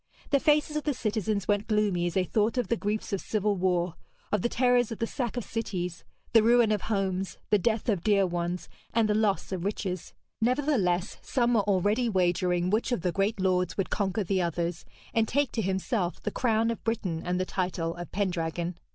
The 0.31 0.39
faces 0.39 0.75
of 0.75 0.83
the 0.83 0.95
citizens 0.95 1.47
went 1.47 1.67
gloomy 1.67 2.07
as 2.07 2.15
they 2.15 2.23
thought 2.23 2.57
of 2.57 2.69
the 2.69 2.75
griefs 2.75 3.13
of 3.13 3.21
civil 3.21 3.55
war, 3.55 3.93
of 4.31 4.41
the 4.41 4.49
terrors 4.49 4.91
of 4.91 4.97
the 4.97 5.05
sack 5.05 5.37
of 5.37 5.43
cities, 5.43 6.03
the 6.33 6.41
ruin 6.41 6.71
of 6.71 6.81
homes, 6.81 7.37
the 7.51 7.59
death 7.59 7.87
of 7.87 8.03
dear 8.03 8.25
ones, 8.25 8.67
and 8.95 9.07
the 9.07 9.13
loss 9.13 9.51
of 9.51 9.63
riches. 9.63 10.15
Nevertheless, 10.41 11.17
some 11.21 11.53
were 11.53 11.61
already 11.67 12.09
wagering 12.09 12.71
which 12.71 12.91
of 12.91 13.01
the 13.01 13.11
great 13.11 13.39
lords 13.39 13.77
would 13.77 13.91
conquer 13.91 14.23
the 14.23 14.41
others, 14.41 14.85
and 15.13 15.27
take 15.27 15.51
to 15.51 15.61
himself 15.61 16.19
the 16.23 16.31
crown 16.31 16.71
of 16.71 16.83
Britain 16.83 17.21
and 17.23 17.39
the 17.39 17.45
title 17.45 17.95
of 17.95 18.11
Pendragon. 18.11 18.79